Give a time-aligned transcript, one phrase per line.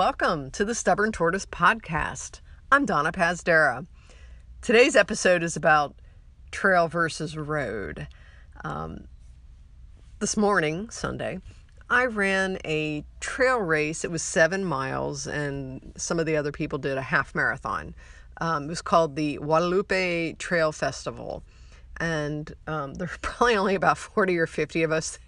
[0.00, 2.40] Welcome to the Stubborn Tortoise Podcast.
[2.72, 3.86] I'm Donna Pazdera.
[4.62, 5.94] Today's episode is about
[6.50, 8.08] trail versus road.
[8.64, 9.08] Um,
[10.18, 11.40] this morning, Sunday,
[11.90, 14.02] I ran a trail race.
[14.02, 17.94] It was seven miles, and some of the other people did a half marathon.
[18.40, 21.42] Um, it was called the Guadalupe Trail Festival.
[21.98, 25.18] And um, there were probably only about 40 or 50 of us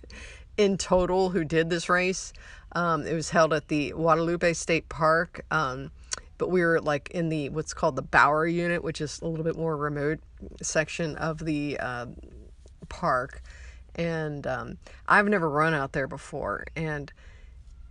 [0.56, 2.32] in total who did this race.
[2.72, 5.90] Um, it was held at the Guadalupe State Park, um,
[6.38, 9.44] but we were like in the what's called the Bauer unit, which is a little
[9.44, 10.20] bit more remote
[10.62, 12.06] section of the uh,
[12.88, 13.42] park.
[13.94, 17.12] And um, I've never run out there before, and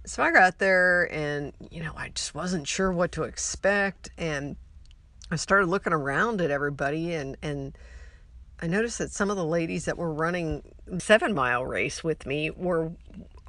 [0.04, 4.56] so I got there, and you know I just wasn't sure what to expect, and
[5.30, 7.78] I started looking around at everybody, and and
[8.62, 10.62] I noticed that some of the ladies that were running
[11.00, 12.92] seven mile race with me were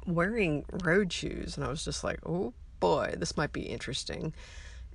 [0.07, 4.33] wearing road shoes, and I was just like, oh boy, this might be interesting.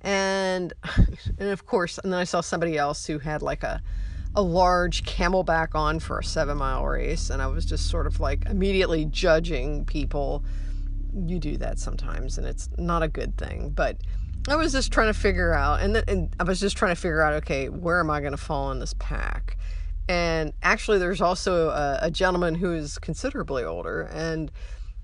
[0.01, 0.73] And
[1.39, 3.81] and of course, and then I saw somebody else who had like a
[4.35, 8.19] a large CamelBak on for a seven mile race, and I was just sort of
[8.19, 10.43] like immediately judging people.
[11.13, 13.69] You do that sometimes, and it's not a good thing.
[13.69, 13.97] But
[14.47, 17.01] I was just trying to figure out, and, then, and I was just trying to
[17.01, 19.57] figure out, okay, where am I going to fall in this pack?
[20.09, 24.51] And actually, there's also a, a gentleman who is considerably older, and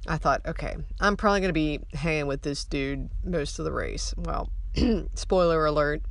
[0.07, 3.71] I thought, okay, I'm probably going to be hanging with this dude most of the
[3.71, 4.15] race.
[4.17, 4.49] Well,
[5.13, 6.01] spoiler alert,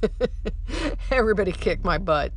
[1.10, 2.32] everybody kicked my butt.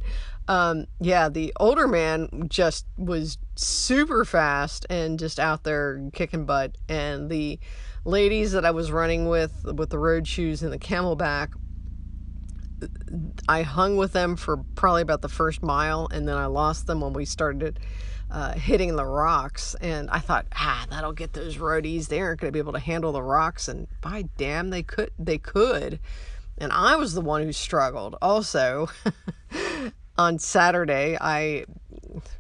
[0.50, 6.78] Um, yeah, the older man just was super fast and just out there kicking butt.
[6.90, 7.58] And the
[8.04, 11.54] ladies that I was running with, with the road shoes and the CamelBak,
[13.48, 17.02] I hung with them for probably about the first mile, and then I lost them
[17.02, 17.80] when we started
[18.32, 19.76] uh, hitting the rocks.
[19.80, 22.08] And I thought, ah, that'll get those roadies.
[22.08, 23.68] They aren't going to be able to handle the rocks.
[23.68, 25.12] And by damn, they could.
[25.20, 26.00] They could.
[26.58, 28.16] And I was the one who struggled.
[28.22, 28.90] Also,
[30.18, 31.66] on Saturday, I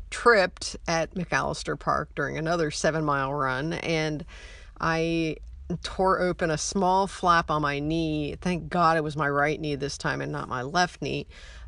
[0.09, 4.23] tripped at McAllister Park during another seven mile run, and
[4.79, 5.37] I
[5.81, 8.35] tore open a small flap on my knee.
[8.39, 11.27] Thank God it was my right knee this time and not my left knee.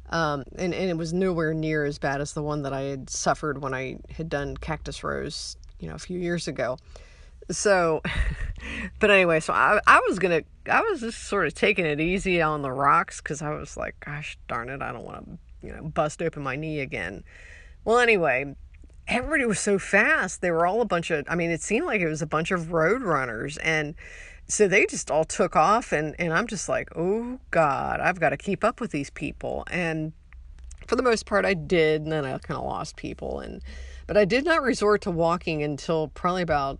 [0.09, 3.09] Um, and, and it was nowhere near as bad as the one that I had
[3.09, 6.77] suffered when I had done Cactus Rose, you know, a few years ago.
[7.49, 8.01] So,
[8.99, 12.41] but anyway, so I, I was gonna, I was just sort of taking it easy
[12.41, 15.73] on the rocks because I was like, gosh darn it, I don't want to, you
[15.73, 17.23] know, bust open my knee again.
[17.83, 18.55] Well, anyway,
[19.07, 20.41] everybody was so fast.
[20.41, 22.51] They were all a bunch of, I mean, it seemed like it was a bunch
[22.51, 23.57] of road runners.
[23.57, 23.95] And
[24.47, 25.91] so they just all took off.
[25.91, 29.65] And, and I'm just like, oh God, I've got to keep up with these people.
[29.69, 30.13] And
[30.87, 32.01] for the most part, I did.
[32.01, 33.39] And then I kind of lost people.
[33.39, 33.61] And,
[34.07, 36.79] but I did not resort to walking until probably about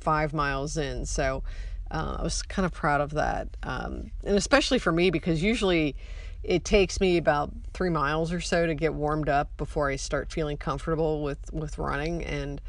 [0.00, 1.06] five miles in.
[1.06, 1.42] So
[1.90, 3.48] uh, I was kind of proud of that.
[3.62, 5.94] Um, and especially for me, because usually,
[6.44, 10.30] it takes me about three miles or so to get warmed up before I start
[10.30, 12.60] feeling comfortable with with running, and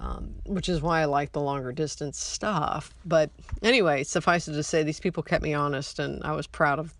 [0.00, 2.94] um, which is why I like the longer distance stuff.
[3.04, 3.30] But
[3.62, 6.94] anyway, suffice it to say, these people kept me honest, and I was proud of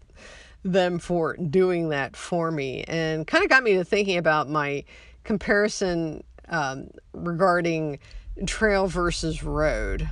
[0.64, 4.84] them for doing that for me, and kind of got me to thinking about my
[5.24, 7.98] comparison um, regarding
[8.46, 10.08] trail versus road.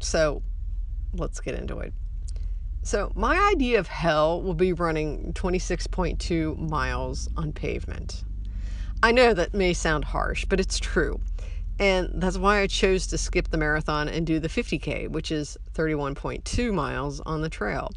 [0.00, 0.42] So
[1.14, 1.92] let's get into it.
[2.84, 8.24] So, my idea of hell will be running 26.2 miles on pavement.
[9.04, 11.20] I know that may sound harsh, but it's true.
[11.78, 15.56] And that's why I chose to skip the marathon and do the 50K, which is
[15.74, 17.90] 31.2 miles on the trail.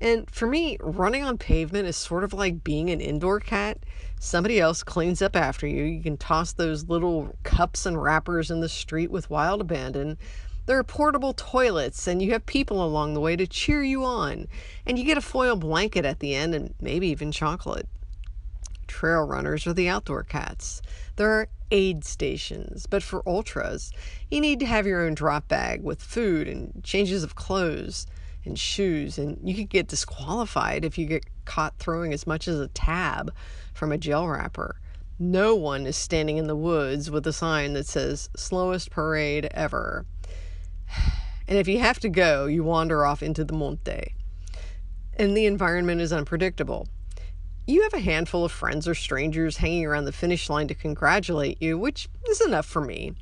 [0.00, 3.78] And for me, running on pavement is sort of like being an indoor cat.
[4.18, 5.84] Somebody else cleans up after you.
[5.84, 10.18] You can toss those little cups and wrappers in the street with wild abandon.
[10.70, 14.46] There are portable toilets, and you have people along the way to cheer you on.
[14.86, 17.88] And you get a foil blanket at the end, and maybe even chocolate.
[18.86, 20.80] Trail runners are the outdoor cats.
[21.16, 23.90] There are aid stations, but for ultras,
[24.30, 28.06] you need to have your own drop bag with food and changes of clothes
[28.44, 32.60] and shoes, and you could get disqualified if you get caught throwing as much as
[32.60, 33.34] a tab
[33.74, 34.76] from a gel wrapper.
[35.18, 40.06] No one is standing in the woods with a sign that says slowest parade ever.
[41.50, 44.14] And if you have to go, you wander off into the monte.
[45.14, 46.86] And the environment is unpredictable.
[47.66, 51.60] You have a handful of friends or strangers hanging around the finish line to congratulate
[51.60, 53.14] you, which is enough for me.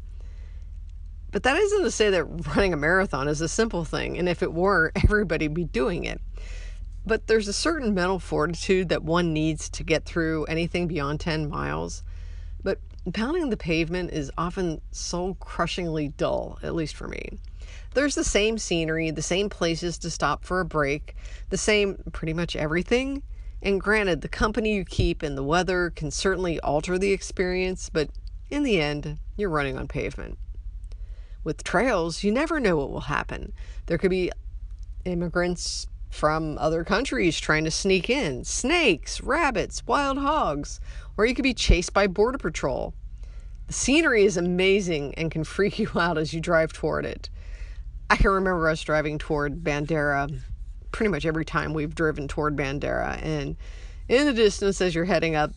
[1.31, 4.43] But that isn't to say that running a marathon is a simple thing, and if
[4.43, 6.21] it were, everybody would be doing it.
[7.07, 11.49] But there's a certain mental fortitude that one needs to get through anything beyond 10
[11.49, 12.03] miles.
[12.63, 12.79] But
[13.15, 17.39] pounding the pavement is often soul crushingly dull, at least for me.
[17.95, 21.15] There's the same scenery, the same places to stop for a break,
[21.51, 23.23] the same pretty much everything.
[23.63, 28.11] And granted, the company you keep and the weather can certainly alter the experience, but
[28.51, 30.39] in the end, you're running on pavement.
[31.45, 33.53] With trails, you never know what will happen.
[33.87, 34.31] There could be
[35.05, 40.81] immigrants from other countries trying to sneak in, snakes, rabbits, wild hogs,
[41.17, 42.95] or you could be chased by Border Patrol.
[43.69, 47.31] The scenery is amazing and can freak you out as you drive toward it.
[48.11, 50.41] I can remember us driving toward Bandera
[50.93, 53.23] pretty much every time we've driven toward Bandera.
[53.23, 53.57] And
[54.09, 55.53] in the distance, as you're heading up,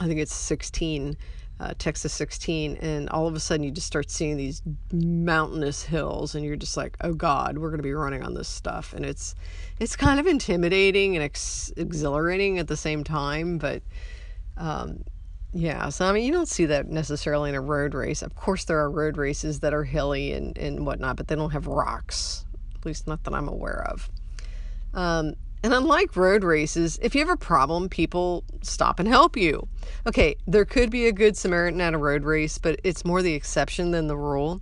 [0.00, 1.18] I think it's 16,
[1.60, 6.34] uh, Texas 16, and all of a sudden you just start seeing these mountainous hills,
[6.34, 8.94] and you're just like, oh God, we're going to be running on this stuff.
[8.94, 9.34] And it's
[9.78, 13.82] it's kind of intimidating and ex- exhilarating at the same time, but.
[14.56, 15.04] Um,
[15.52, 18.22] yeah, so I mean, you don't see that necessarily in a road race.
[18.22, 21.50] Of course, there are road races that are hilly and, and whatnot, but they don't
[21.50, 22.44] have rocks,
[22.76, 24.08] at least not that I'm aware of.
[24.94, 29.68] Um, and unlike road races, if you have a problem, people stop and help you.
[30.06, 33.34] Okay, there could be a good Samaritan at a road race, but it's more the
[33.34, 34.60] exception than the rule.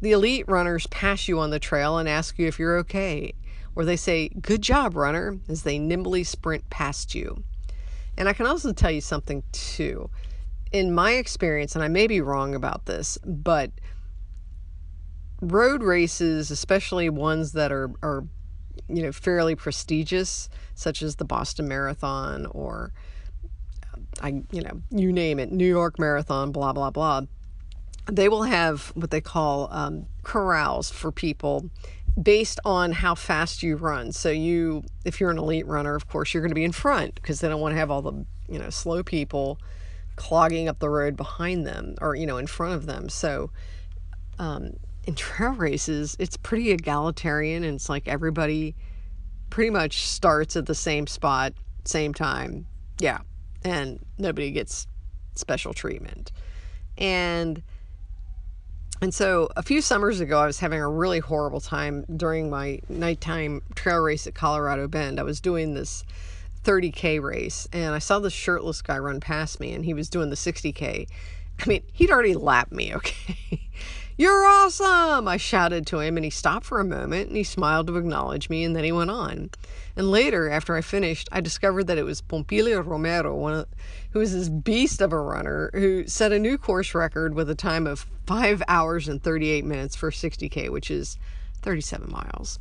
[0.00, 3.34] The elite runners pass you on the trail and ask you if you're okay,
[3.74, 7.42] or they say, Good job, runner, as they nimbly sprint past you.
[8.20, 10.10] And I can also tell you something too.
[10.72, 13.70] In my experience, and I may be wrong about this, but
[15.40, 18.26] road races, especially ones that are, are
[18.90, 22.92] you know, fairly prestigious, such as the Boston Marathon or
[24.20, 27.22] I, you know, you name it, New York Marathon, blah, blah, blah.
[28.04, 31.70] They will have what they call um, corrals for people
[32.20, 34.12] based on how fast you run.
[34.12, 37.14] So you if you're an elite runner, of course, you're going to be in front
[37.14, 39.58] because they don't want to have all the, you know, slow people
[40.16, 43.08] clogging up the road behind them or, you know, in front of them.
[43.08, 43.50] So
[44.38, 44.74] um,
[45.04, 48.74] in trail races, it's pretty egalitarian and it's like everybody
[49.48, 51.52] pretty much starts at the same spot,
[51.84, 52.66] same time.
[52.98, 53.18] Yeah.
[53.64, 54.86] And nobody gets
[55.34, 56.32] special treatment.
[56.98, 57.62] And
[59.00, 62.80] and so a few summers ago, I was having a really horrible time during my
[62.88, 65.18] nighttime trail race at Colorado Bend.
[65.18, 66.04] I was doing this
[66.64, 70.28] 30K race and I saw this shirtless guy run past me and he was doing
[70.30, 71.08] the 60K.
[71.58, 73.68] I mean, he'd already lapped me, okay?
[74.20, 75.26] You're awesome!
[75.28, 78.50] I shouted to him, and he stopped for a moment and he smiled to acknowledge
[78.50, 79.48] me, and then he went on.
[79.96, 83.66] And later, after I finished, I discovered that it was Pompilio Romero, one of,
[84.10, 87.54] who was this beast of a runner, who set a new course record with a
[87.54, 91.16] time of 5 hours and 38 minutes for 60K, which is
[91.62, 92.58] 37 miles.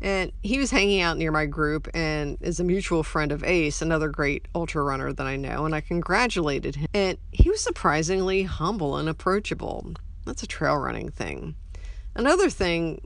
[0.00, 3.82] And he was hanging out near my group and is a mutual friend of Ace,
[3.82, 6.86] another great ultra runner that I know, and I congratulated him.
[6.94, 9.94] And he was surprisingly humble and approachable.
[10.24, 11.56] That's a trail running thing.
[12.14, 13.00] Another thing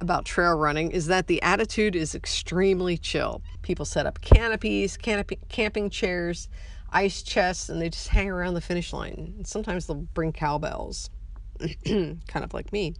[0.00, 3.42] about trail running is that the attitude is extremely chill.
[3.62, 6.48] People set up canopies, canopy, camping chairs,
[6.90, 9.34] ice chests, and they just hang around the finish line.
[9.36, 11.10] And sometimes they'll bring cowbells,
[11.84, 12.94] kind of like me.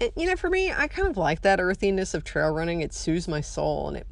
[0.00, 2.80] And, you know, for me, I kind of like that earthiness of trail running.
[2.80, 4.06] It soothes my soul and it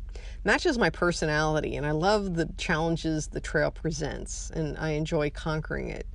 [0.45, 1.77] matches my personality.
[1.77, 6.07] And I love the challenges the trail presents, and I enjoy conquering it.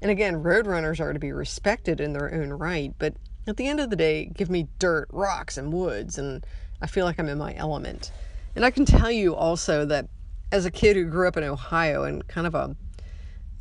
[0.00, 3.14] And again, road runners are to be respected in their own right, but
[3.46, 6.44] at the end of the day, give me dirt, rocks, and woods, and
[6.80, 8.12] I feel like I'm in my element.
[8.54, 10.08] And I can tell you also that
[10.50, 12.76] as a kid who grew up in Ohio in kind of a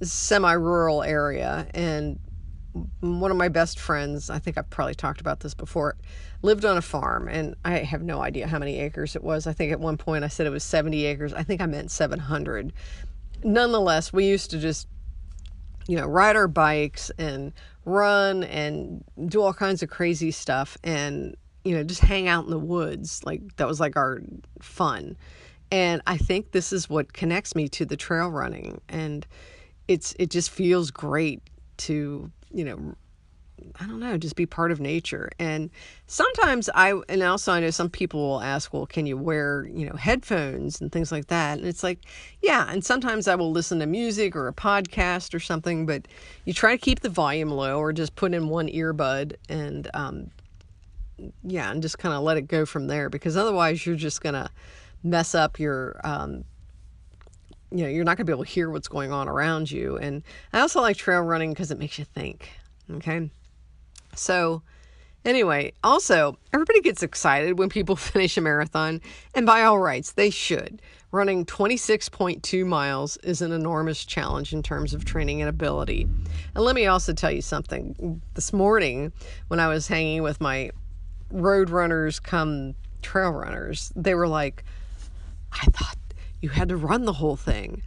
[0.04, 2.20] semi rural area, and
[3.02, 5.98] one of my best friends, I think I've probably talked about this before,
[6.42, 9.48] lived on a farm, and I have no idea how many acres it was.
[9.48, 11.34] I think at one point I said it was 70 acres.
[11.34, 12.72] I think I meant 700.
[13.44, 14.88] Nonetheless, we used to just
[15.88, 17.54] you know, ride our bikes and
[17.86, 22.52] run and do all kinds of crazy stuff and, you know, just hang out in
[22.52, 23.24] the woods.
[23.24, 24.22] Like that was like our
[24.62, 25.18] fun.
[25.72, 28.82] And I think this is what connects me to the trail running.
[28.90, 29.26] And
[29.88, 31.42] it's it just feels great
[31.78, 32.96] to, you know,
[33.80, 35.30] I don't know, just be part of nature.
[35.40, 35.70] And
[36.08, 39.86] sometimes I, and also I know some people will ask, well, can you wear, you
[39.88, 41.58] know, headphones and things like that?
[41.58, 42.00] And it's like,
[42.42, 42.68] yeah.
[42.70, 46.08] And sometimes I will listen to music or a podcast or something, but
[46.46, 50.32] you try to keep the volume low or just put in one earbud and, um,
[51.44, 54.34] yeah, and just kind of let it go from there because otherwise you're just going
[54.34, 54.50] to
[55.04, 56.44] mess up your, um,
[57.72, 59.98] you know, you're not going to be able to hear what's going on around you.
[59.98, 62.50] And I also like trail running because it makes you think.
[62.92, 63.30] Okay.
[64.16, 64.62] So,
[65.26, 69.02] anyway, also, everybody gets excited when people finish a marathon,
[69.36, 70.82] and by all rights, they should.
[71.12, 76.08] running 26.2 miles is an enormous challenge in terms of training and ability.
[76.56, 78.22] And let me also tell you something.
[78.34, 79.12] This morning,
[79.50, 80.72] when I was hanging with my
[81.32, 84.64] road runners come trail runners, they were like,
[85.52, 85.98] I thought
[86.42, 87.82] you had to run the whole thing.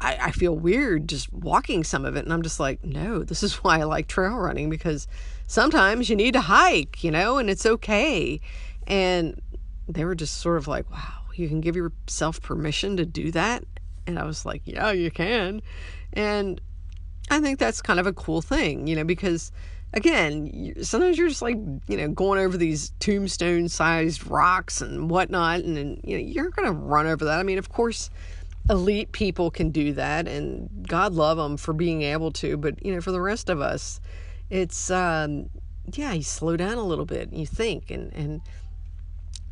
[0.00, 2.24] I, I feel weird just walking some of it.
[2.24, 5.06] And I'm just like, no, this is why I like trail running because
[5.46, 8.40] sometimes you need to hike, you know, and it's okay.
[8.86, 9.40] And
[9.88, 13.64] they were just sort of like, wow, you can give yourself permission to do that.
[14.06, 15.62] And I was like, yeah, you can.
[16.12, 16.60] And
[17.30, 19.52] I think that's kind of a cool thing, you know, because
[19.92, 21.56] again, sometimes you're just like,
[21.88, 25.60] you know, going over these tombstone sized rocks and whatnot.
[25.60, 27.38] And, and, you know, you're going to run over that.
[27.38, 28.10] I mean, of course,
[28.70, 32.56] elite people can do that and God love them for being able to.
[32.56, 34.00] But, you know, for the rest of us,
[34.50, 35.50] it's, um,
[35.92, 38.40] yeah, you slow down a little bit and you think and, and,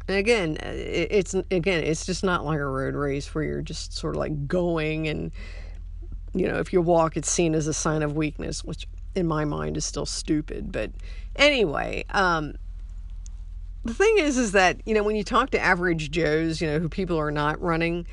[0.08, 4.20] again, it's again, it's just not like a road race where you're just sort of
[4.20, 5.32] like going and
[6.32, 9.44] you know, if you walk, it's seen as a sign of weakness, which in my
[9.44, 10.70] mind is still stupid.
[10.70, 10.90] But
[11.34, 12.54] anyway, um,
[13.84, 16.78] the thing is, is that you know when you talk to average Joes, you know
[16.78, 18.06] who people are not running,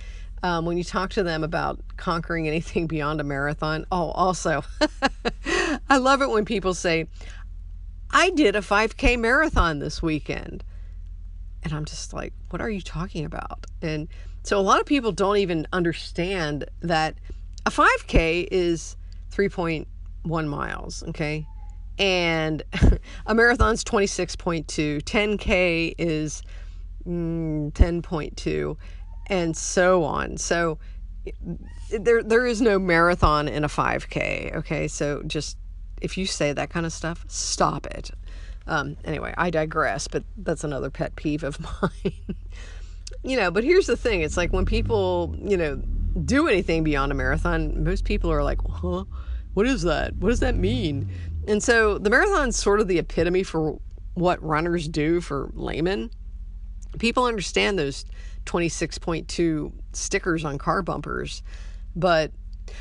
[0.43, 3.85] um, when you talk to them about conquering anything beyond a marathon.
[3.91, 4.63] Oh, also,
[5.89, 7.07] I love it when people say,
[8.11, 10.63] "I did a 5K marathon this weekend."
[11.63, 13.65] And I'm just like, what are you talking about?
[13.81, 14.09] And
[14.43, 17.15] so a lot of people don't even understand that
[17.65, 18.97] a 5K is
[19.31, 21.47] 3.1 miles, okay?
[21.97, 22.63] And
[23.25, 26.43] a marathon's 26.2, 10K is
[27.07, 28.77] mm, 10.2,
[29.27, 30.37] and so on.
[30.37, 30.77] So
[31.91, 34.87] there there is no marathon in a 5K, okay?
[34.87, 35.57] So just
[36.01, 38.11] if you say that kind of stuff, stop it.
[38.67, 42.13] Um, anyway, I digress, but that's another pet peeve of mine.
[43.23, 45.81] you know, but here's the thing it's like when people, you know,
[46.25, 49.05] do anything beyond a marathon, most people are like, huh?
[49.53, 50.15] What is that?
[50.15, 51.09] What does that mean?
[51.47, 53.79] And so the marathon's sort of the epitome for
[54.13, 56.09] what runners do for laymen.
[56.99, 58.05] People understand those
[58.45, 61.43] 26.2 stickers on car bumpers,
[61.95, 62.31] but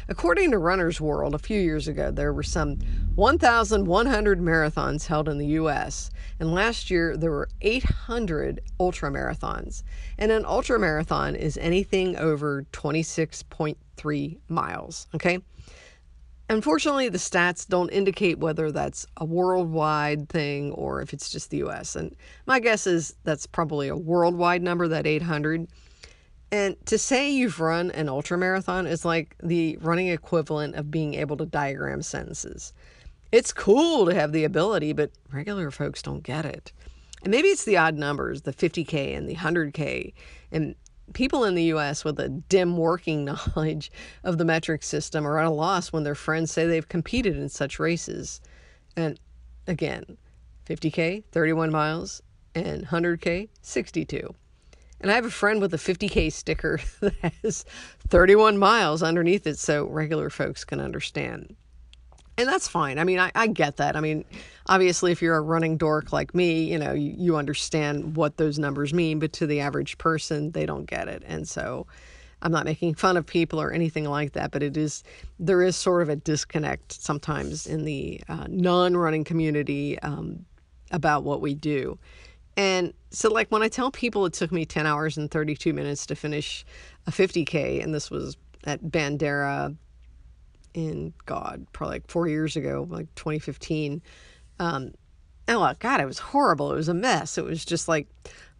[0.09, 2.79] According to Runner's World, a few years ago, there were some
[3.15, 9.83] 1,100 marathons held in the U.S., and last year there were 800 ultra marathons.
[10.19, 15.41] And an ultra marathon is anything over 26.3 miles, okay?
[16.51, 21.59] Unfortunately, the stats don't indicate whether that's a worldwide thing or if it's just the
[21.65, 21.97] US.
[21.97, 22.15] And
[22.47, 25.69] my guess is that's probably a worldwide number, that 800.
[26.51, 31.15] And to say you've run an ultra marathon is like the running equivalent of being
[31.15, 32.75] able to diagram sentences.
[33.33, 36.71] It's cool to have the ability, but regular folks don't get it.
[37.23, 40.13] And maybe it's the odd numbers, the 50K and the 100K.
[40.51, 40.75] And
[41.13, 43.25] people in the US with a dim working
[43.57, 43.91] knowledge
[44.25, 47.49] of the metric system are at a loss when their friends say they've competed in
[47.49, 48.41] such races.
[48.97, 49.19] And
[49.67, 50.19] again,
[50.69, 52.23] 50K, 31 miles,
[52.55, 54.35] and 100K, 62.
[55.01, 57.65] And I have a friend with a 50K sticker that has
[58.09, 61.57] 31 miles underneath it so regular folks can understand.
[62.39, 62.99] And that's fine.
[62.99, 63.95] I mean, I, I get that.
[63.95, 64.25] I mean,
[64.67, 68.59] obviously, if you're a running dork like me, you know, you, you understand what those
[68.59, 71.23] numbers mean, but to the average person, they don't get it.
[71.27, 71.87] And so
[72.41, 75.05] I'm not making fun of people or anything like that, but it is,
[75.39, 80.45] there is sort of a disconnect sometimes in the uh, non running community um,
[80.91, 81.99] about what we do.
[82.57, 86.07] And so, like, when I tell people it took me 10 hours and 32 minutes
[86.07, 86.65] to finish
[87.07, 89.75] a 50K, and this was at Bandera
[90.75, 94.03] in God, probably like four years ago, like 2015.
[94.59, 94.93] Um,
[95.49, 96.73] oh, God, it was horrible.
[96.73, 97.39] It was a mess.
[97.39, 98.09] It was just like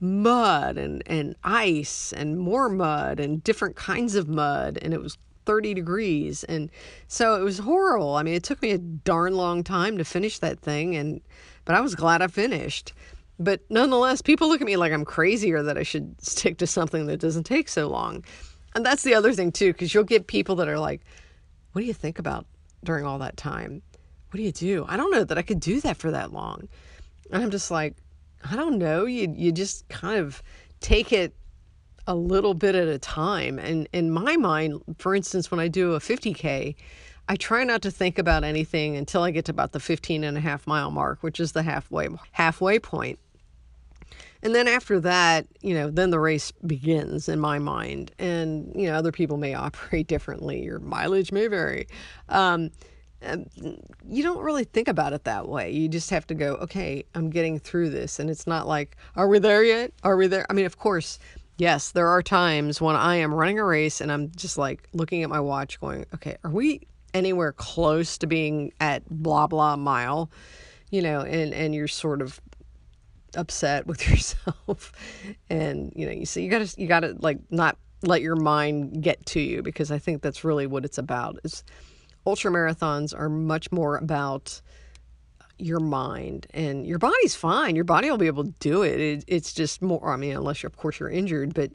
[0.01, 4.79] mud and, and ice and more mud and different kinds of mud.
[4.83, 5.17] And it was
[5.47, 6.45] 30 degrees.
[6.45, 6.71] And
[7.09, 8.15] so it was horrible.
[8.17, 10.97] I mean, it took me a darn long time to finish that thing.
[10.97, 11.21] And,
[11.65, 12.93] but I was glad I finished.
[13.39, 16.67] But nonetheless, people look at me like I'm crazy or that I should stick to
[16.67, 18.25] something that doesn't take so long.
[18.75, 21.03] And that's the other thing, too, because you'll get people that are like,
[21.73, 22.47] What do you think about
[22.85, 23.83] during all that time?
[24.31, 24.85] What do you do?
[24.89, 26.69] I don't know that I could do that for that long.
[27.31, 27.97] And I'm just like,
[28.45, 29.07] I don't know.
[29.07, 30.43] You, you just kind of
[30.81, 31.35] take it
[32.07, 33.59] a little bit at a time.
[33.59, 36.75] And in my mind, for instance, when I do a 50K,
[37.29, 40.37] I try not to think about anything until I get to about the 15 and
[40.37, 43.19] a half mile mark, which is the halfway halfway point.
[44.43, 48.13] And then after that, you know, then the race begins in my mind.
[48.19, 50.63] And, you know, other people may operate differently.
[50.63, 51.87] Your mileage may vary.
[52.29, 52.71] Um,
[54.05, 55.71] you don't really think about it that way.
[55.71, 58.19] You just have to go, okay, I'm getting through this.
[58.19, 59.93] And it's not like, are we there yet?
[60.03, 60.45] Are we there?
[60.51, 61.21] I mean, of course,
[61.59, 65.23] Yes, there are times when I am running a race and I'm just like looking
[65.23, 70.31] at my watch going, okay, are we anywhere close to being at blah blah mile?
[70.91, 72.41] You know, and and you're sort of
[73.37, 74.93] upset with yourself
[75.51, 78.37] and you know, you see you got to you got to like not let your
[78.37, 81.39] mind get to you because I think that's really what it's about.
[81.45, 81.65] Is
[82.27, 84.61] ultra marathons are much more about
[85.59, 87.77] your mind and your body's fine.
[87.77, 89.01] Your body will be able to do it.
[89.01, 89.25] it.
[89.29, 91.71] It's just more, I mean, unless you're, of course, you're injured, but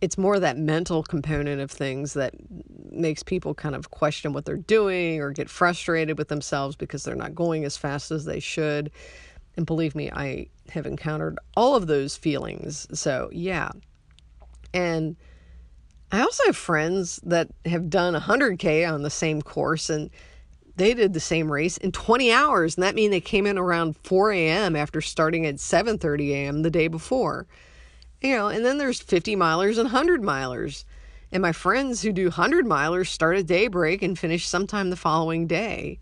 [0.00, 2.34] it's more that mental component of things that
[2.92, 7.16] makes people kind of question what they're doing or get frustrated with themselves because they're
[7.16, 8.90] not going as fast as they should.
[9.58, 12.86] And believe me, I have encountered all of those feelings.
[12.96, 13.70] So, yeah.
[14.72, 15.16] And
[16.12, 20.10] I also have friends that have done 100K on the same course and
[20.76, 23.96] they did the same race in 20 hours and that means they came in around
[24.04, 27.48] 4 a.m after starting at 7.30 a.m the day before
[28.20, 30.84] you know and then there's 50 milers and 100 milers
[31.32, 35.48] and my friends who do 100 milers start at daybreak and finish sometime the following
[35.48, 35.98] day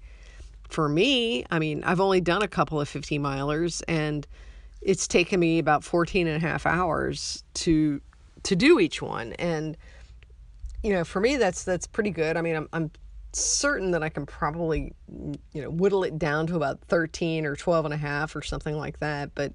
[0.68, 4.26] for me i mean i've only done a couple of 50 milers and
[4.82, 8.00] it's taken me about 14 and a half hours to
[8.42, 9.76] to do each one and
[10.82, 12.90] you know for me that's that's pretty good i mean i'm, I'm
[13.36, 14.92] certain that I can probably,
[15.52, 18.76] you know, whittle it down to about 13 or 12 and a half or something
[18.76, 19.34] like that.
[19.34, 19.52] But,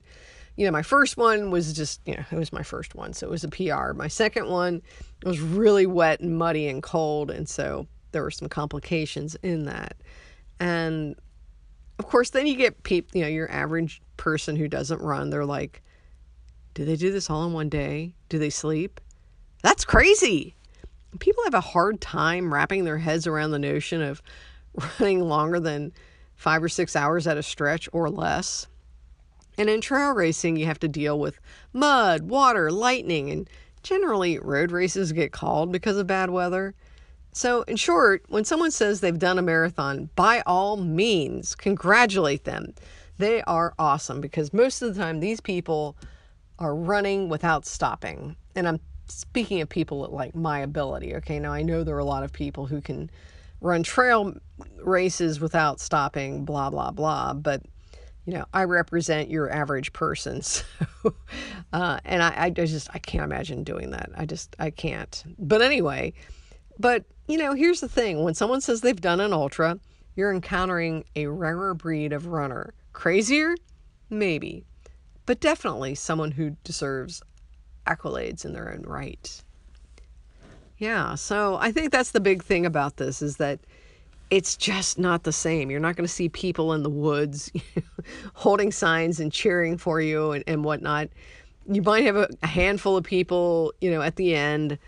[0.56, 3.14] you know, my first one was just, you know, it was my first one.
[3.14, 3.94] So it was a PR.
[3.94, 4.82] My second one
[5.24, 7.32] was really wet and muddy and cold.
[7.32, 9.96] And so there were some complications in that.
[10.62, 11.18] And
[12.00, 15.46] of course, then you get people, you know, your average person who doesn't run, they're
[15.46, 15.82] like,
[16.74, 18.16] do they do this all in one day?
[18.30, 19.02] Do they sleep?
[19.62, 20.56] That's crazy
[21.20, 24.22] people have a hard time wrapping their heads around the notion of
[25.00, 25.92] running longer than
[26.36, 28.68] five or six hours at a stretch or less.
[29.58, 31.40] And in trail racing, you have to deal with
[31.74, 33.50] mud, water, lightning, and
[33.84, 36.74] generally road races get called because of bad weather.
[37.34, 42.74] So, in short, when someone says they've done a marathon, by all means, congratulate them.
[43.18, 45.96] They are awesome because most of the time these people
[46.60, 48.36] are running without stopping.
[48.56, 52.00] And I'm speaking of people at like my ability, okay, now I know there are
[52.00, 53.10] a lot of people who can
[53.62, 54.34] run trail
[54.84, 57.62] races without stopping, blah, blah, blah, but
[58.26, 60.42] you know, I represent your average person.
[61.04, 61.16] So,
[61.74, 64.10] uh, and I, I just, I can't imagine doing that.
[64.16, 65.24] I just, I can't.
[65.40, 66.14] But anyway,
[66.82, 69.80] but you know, here's the thing when someone says they've done an ultra,
[70.16, 72.74] you're encountering a rarer breed of runner.
[72.94, 73.56] Crazier?
[74.10, 74.66] Maybe.
[75.26, 77.22] But definitely someone who deserves
[77.88, 79.42] accolades in their own right.
[80.78, 83.60] Yeah, so I think that's the big thing about this is that
[84.32, 85.70] it's just not the same.
[85.70, 87.52] You're not going to see people in the woods
[88.34, 91.10] holding signs and cheering for you and, and whatnot.
[91.70, 94.80] You might have a, a handful of people, you know, at the end.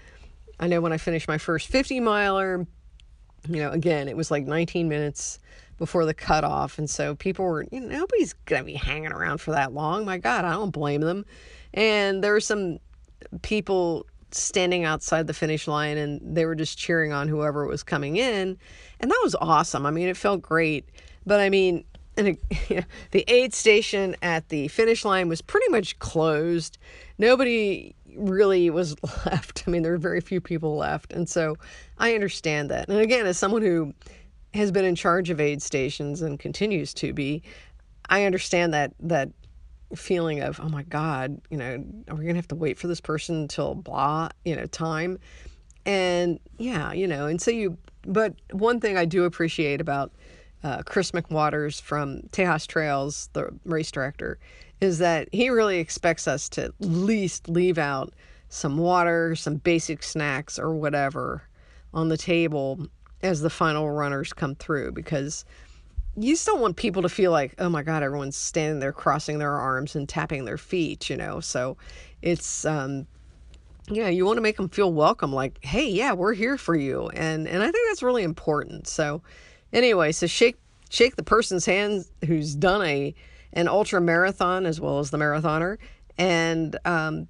[0.60, 2.66] I know when I finished my first 50 miler,
[3.48, 5.40] you know, again, it was like 19 minutes
[5.78, 6.78] before the cutoff.
[6.78, 10.06] And so people were, you know, nobody's going to be hanging around for that long.
[10.06, 11.26] My God, I don't blame them.
[11.74, 12.80] And there were some
[13.42, 18.18] people standing outside the finish line and they were just cheering on whoever was coming
[18.18, 18.58] in.
[19.00, 19.86] And that was awesome.
[19.86, 20.88] I mean, it felt great.
[21.26, 21.84] But I mean,
[22.18, 22.28] and
[22.70, 26.78] you know, the aid station at the finish line was pretty much closed.
[27.18, 28.96] Nobody really was
[29.26, 29.64] left.
[29.68, 31.14] I mean, there were very few people left.
[31.14, 31.58] And so
[31.98, 32.90] I understand that.
[32.90, 33.94] And again, as someone who
[34.54, 37.42] has been in charge of aid stations and continues to be,
[38.10, 39.30] I understand that that
[39.96, 43.02] feeling of, oh my God, you know, are we to have to wait for this
[43.02, 45.20] person until blah, you know, time?
[45.86, 50.12] And yeah, you know, and so you, but one thing I do appreciate about
[50.64, 54.40] uh, Chris McWaters from Tejas Trails, the race director,
[54.82, 58.14] is that he really expects us to at least leave out
[58.50, 61.44] some water, some basic snacks, or whatever
[61.94, 62.88] on the table
[63.22, 65.46] as the final runners come through because
[66.16, 69.54] you still want people to feel like, oh my God, everyone's standing there crossing their
[69.54, 71.40] arms and tapping their feet, you know?
[71.40, 71.78] So
[72.22, 73.08] it's, um,
[73.90, 77.10] yeah, you want to make them feel welcome, like, hey, yeah, we're here for you.
[77.10, 78.88] And, and I think that's really important.
[78.88, 79.24] So
[79.72, 80.58] anyway, so shake,
[80.90, 83.16] shake the person's hand who's done a,
[83.54, 85.78] an ultra marathon as well as the marathoner.
[86.18, 87.28] And, um,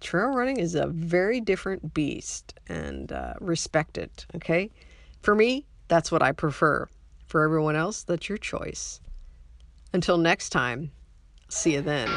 [0.00, 4.26] trail running is a very different beast and uh, respect it.
[4.34, 4.70] Okay.
[5.22, 6.88] For me, that's what I prefer.
[7.26, 9.00] For everyone else, that's your choice.
[9.92, 10.90] Until next time,
[11.48, 12.10] see you then.